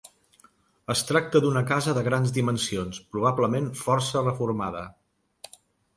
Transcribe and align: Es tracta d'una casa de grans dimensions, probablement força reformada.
Es 0.93 1.03
tracta 1.09 1.41
d'una 1.43 1.61
casa 1.73 1.93
de 1.99 2.03
grans 2.09 2.33
dimensions, 2.39 3.03
probablement 3.17 3.69
força 3.85 4.25
reformada. 4.29 4.83